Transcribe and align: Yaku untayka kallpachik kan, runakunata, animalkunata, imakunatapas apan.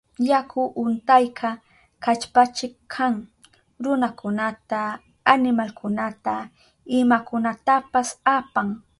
Yaku 0.29 0.61
untayka 0.83 1.49
kallpachik 2.03 2.73
kan, 2.93 3.13
runakunata, 3.83 4.81
animalkunata, 5.33 6.35
imakunatapas 6.99 8.09
apan. 8.37 8.67